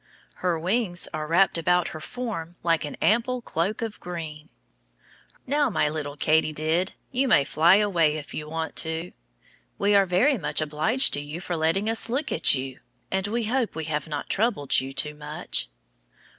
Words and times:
Her 0.41 0.57
wings 0.57 1.07
are 1.13 1.27
wrapped 1.27 1.59
about 1.59 1.89
her 1.89 1.99
form 2.01 2.55
like 2.63 2.85
an 2.85 2.95
ample 3.03 3.39
cloak 3.39 3.83
of 3.83 3.99
green. 3.99 4.49
Now, 5.45 5.69
my 5.69 5.89
little 5.89 6.17
katydid, 6.17 6.93
you 7.11 7.27
may 7.27 7.43
fly 7.43 7.75
away 7.75 8.17
if 8.17 8.33
you 8.33 8.49
want 8.49 8.75
to. 8.77 9.11
We 9.77 9.93
are 9.93 10.07
very 10.07 10.39
much 10.39 10.59
obliged 10.59 11.13
to 11.13 11.21
you 11.21 11.39
for 11.39 11.55
letting 11.55 11.87
us 11.87 12.09
look 12.09 12.31
at 12.31 12.55
you, 12.55 12.79
and 13.11 13.27
we 13.27 13.43
hope 13.43 13.75
we 13.75 13.85
have 13.85 14.07
not 14.07 14.27
troubled 14.27 14.79
you 14.79 14.91
too 14.91 15.13
much. 15.13 15.69